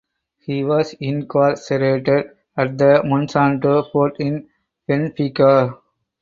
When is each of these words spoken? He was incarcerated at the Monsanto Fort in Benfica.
He 0.39 0.63
was 0.63 0.95
incarcerated 0.99 2.31
at 2.57 2.75
the 2.79 3.03
Monsanto 3.05 3.91
Fort 3.91 4.15
in 4.19 4.49
Benfica. 4.89 5.77